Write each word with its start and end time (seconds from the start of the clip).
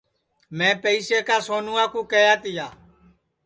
میں 0.57 0.73
پئیسے 0.83 1.17
کا 1.27 1.37
سونوا 1.47 1.83
کیہیا 2.11 2.33
تیا 2.41 2.67